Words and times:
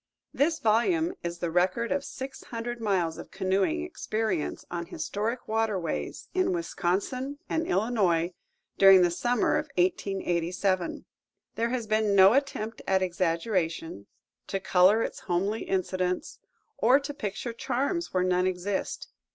This 0.33 0.57
volume 0.57 1.13
is 1.23 1.37
the 1.37 1.51
record 1.51 1.91
of 1.91 2.03
six 2.03 2.45
hundred 2.45 2.81
miles 2.81 3.19
of 3.19 3.29
canoeing 3.29 3.83
experiences 3.83 4.65
on 4.71 4.87
historic 4.87 5.47
waterways 5.47 6.27
in 6.33 6.53
Wisconsin 6.53 7.37
and 7.47 7.67
Illinois 7.67 8.33
during 8.79 9.03
the 9.03 9.11
summer 9.11 9.59
of 9.59 9.69
1887. 9.77 11.05
There 11.53 11.69
has 11.69 11.85
been 11.85 12.15
no 12.15 12.33
attempt 12.33 12.81
at 12.87 13.03
exaggeration, 13.03 14.07
to 14.47 14.59
color 14.59 15.03
its 15.03 15.19
homely 15.19 15.65
incidents, 15.65 16.39
or 16.79 16.99
to 16.99 17.13
picture 17.13 17.53
charms 17.53 18.11
where 18.11 18.23
none 18.23 18.47
exist. 18.47 19.07